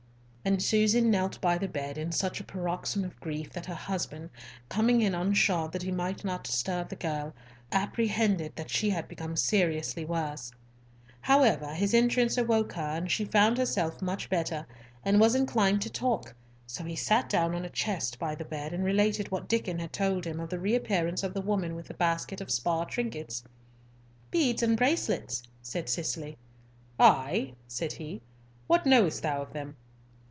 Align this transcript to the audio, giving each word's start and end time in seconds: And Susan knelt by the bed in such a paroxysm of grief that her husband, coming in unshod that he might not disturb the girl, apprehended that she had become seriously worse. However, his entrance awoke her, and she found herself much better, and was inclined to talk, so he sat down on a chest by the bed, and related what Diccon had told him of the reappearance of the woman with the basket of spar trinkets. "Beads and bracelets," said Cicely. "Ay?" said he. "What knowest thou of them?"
And 0.43 0.59
Susan 0.59 1.11
knelt 1.11 1.39
by 1.39 1.59
the 1.59 1.67
bed 1.67 1.99
in 1.99 2.11
such 2.11 2.39
a 2.39 2.43
paroxysm 2.43 3.03
of 3.03 3.19
grief 3.19 3.51
that 3.53 3.67
her 3.67 3.75
husband, 3.75 4.31
coming 4.69 4.99
in 5.01 5.13
unshod 5.13 5.71
that 5.71 5.83
he 5.83 5.91
might 5.91 6.25
not 6.25 6.43
disturb 6.45 6.89
the 6.89 6.95
girl, 6.95 7.35
apprehended 7.71 8.55
that 8.55 8.71
she 8.71 8.89
had 8.89 9.07
become 9.07 9.35
seriously 9.35 10.03
worse. 10.03 10.51
However, 11.21 11.75
his 11.75 11.93
entrance 11.93 12.39
awoke 12.39 12.73
her, 12.73 12.81
and 12.81 13.11
she 13.11 13.23
found 13.23 13.59
herself 13.59 14.01
much 14.01 14.31
better, 14.31 14.65
and 15.05 15.19
was 15.19 15.35
inclined 15.35 15.79
to 15.83 15.91
talk, 15.91 16.33
so 16.65 16.83
he 16.85 16.95
sat 16.95 17.29
down 17.29 17.53
on 17.53 17.63
a 17.63 17.69
chest 17.69 18.17
by 18.17 18.33
the 18.33 18.43
bed, 18.43 18.73
and 18.73 18.83
related 18.83 19.29
what 19.29 19.47
Diccon 19.47 19.77
had 19.77 19.93
told 19.93 20.25
him 20.25 20.39
of 20.39 20.49
the 20.49 20.59
reappearance 20.59 21.21
of 21.21 21.35
the 21.35 21.41
woman 21.41 21.75
with 21.75 21.85
the 21.87 21.93
basket 21.93 22.41
of 22.41 22.49
spar 22.49 22.87
trinkets. 22.87 23.43
"Beads 24.31 24.63
and 24.63 24.75
bracelets," 24.75 25.43
said 25.61 25.87
Cicely. 25.87 26.35
"Ay?" 26.99 27.53
said 27.67 27.93
he. 27.93 28.21
"What 28.65 28.87
knowest 28.87 29.21
thou 29.21 29.43
of 29.43 29.53
them?" 29.53 29.75